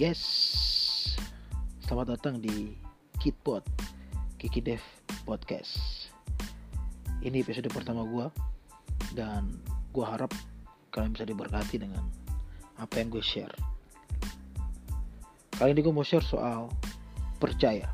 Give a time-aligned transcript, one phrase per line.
[0.00, 0.24] Yes,
[1.84, 2.72] selamat datang di
[3.20, 3.60] Kitpod,
[4.40, 4.80] Kiki Dev
[5.28, 5.76] Podcast.
[7.20, 8.24] Ini episode pertama gue
[9.12, 9.60] dan
[9.92, 10.32] gue harap
[10.88, 12.00] kalian bisa diberkati dengan
[12.80, 13.52] apa yang gue share.
[15.60, 16.72] Kali ini gue mau share soal
[17.36, 17.92] percaya.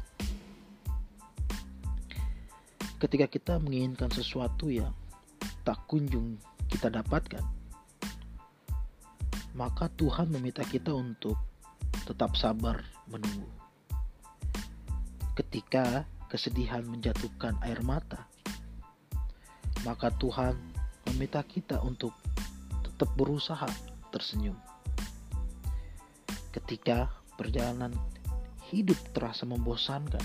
[3.02, 4.94] Ketika kita menginginkan sesuatu yang
[5.66, 6.38] tak kunjung
[6.70, 7.42] kita dapatkan,
[9.58, 11.55] maka Tuhan meminta kita untuk
[12.06, 13.50] tetap sabar menunggu.
[15.34, 18.30] Ketika kesedihan menjatuhkan air mata,
[19.82, 20.54] maka Tuhan
[21.10, 22.14] meminta kita untuk
[22.86, 23.68] tetap berusaha
[24.14, 24.56] tersenyum.
[26.54, 27.92] Ketika perjalanan
[28.72, 30.22] hidup terasa membosankan,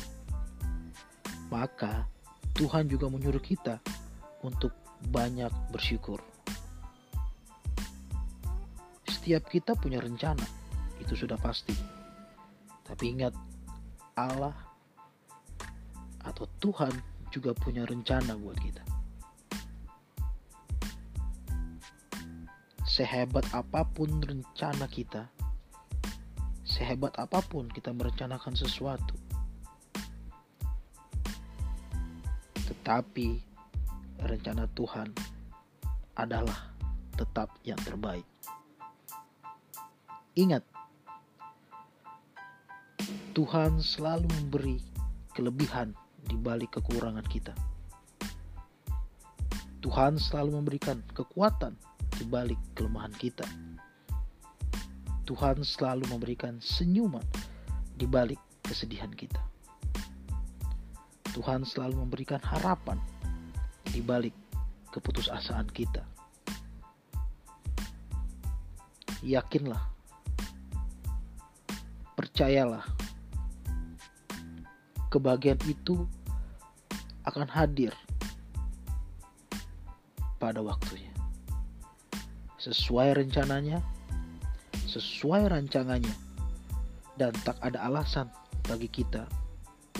[1.52, 2.08] maka
[2.56, 3.84] Tuhan juga menyuruh kita
[4.46, 4.72] untuk
[5.12, 6.24] banyak bersyukur.
[9.06, 10.61] Setiap kita punya rencana,
[11.02, 11.74] itu sudah pasti.
[12.86, 13.34] Tapi ingat,
[14.14, 14.54] Allah
[16.22, 16.94] atau Tuhan
[17.34, 18.84] juga punya rencana buat kita.
[22.86, 25.32] Sehebat apa pun rencana kita,
[26.68, 29.16] sehebat apa pun kita merencanakan sesuatu,
[32.68, 33.40] tetapi
[34.20, 35.08] rencana Tuhan
[36.20, 36.76] adalah
[37.16, 38.28] tetap yang terbaik.
[40.36, 40.68] Ingat,
[43.32, 44.76] Tuhan selalu memberi
[45.32, 45.96] kelebihan
[46.28, 47.56] di balik kekurangan kita.
[49.80, 51.80] Tuhan selalu memberikan kekuatan
[52.20, 53.48] di balik kelemahan kita.
[55.24, 57.24] Tuhan selalu memberikan senyuman
[57.96, 59.40] di balik kesedihan kita.
[61.32, 63.00] Tuhan selalu memberikan harapan
[63.88, 64.36] di balik
[64.92, 66.04] keputusasaan kita.
[69.24, 69.88] Yakinlah,
[72.20, 73.01] percayalah
[75.12, 76.08] kebahagiaan itu
[77.28, 77.92] akan hadir
[80.40, 81.12] pada waktunya.
[82.58, 83.84] Sesuai rencananya,
[84.88, 86.16] sesuai rancangannya,
[87.20, 88.32] dan tak ada alasan
[88.66, 89.28] bagi kita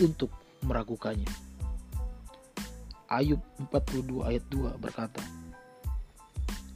[0.00, 0.32] untuk
[0.64, 1.28] meragukannya.
[3.12, 5.20] Ayub 42 ayat 2 berkata,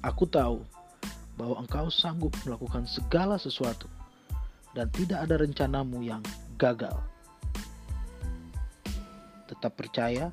[0.04, 0.60] Aku tahu
[1.40, 3.88] bahwa engkau sanggup melakukan segala sesuatu
[4.76, 6.20] dan tidak ada rencanamu yang
[6.60, 7.00] gagal
[9.66, 10.30] tetap percaya,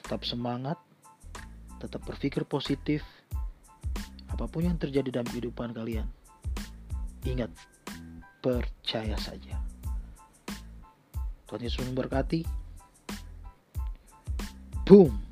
[0.00, 0.80] tetap semangat,
[1.76, 3.04] tetap berpikir positif.
[4.32, 6.08] Apa pun yang terjadi dalam kehidupan kalian,
[7.28, 7.52] ingat,
[8.40, 9.60] percaya saja.
[11.44, 12.48] Tuhan Yesus memberkati.
[14.88, 15.23] Boom.